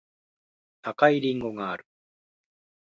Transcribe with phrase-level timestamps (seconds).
[0.81, 1.85] 赤いりんごがある